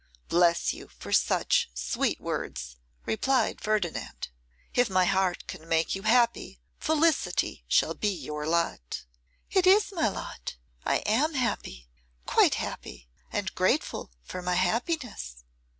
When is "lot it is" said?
8.47-9.91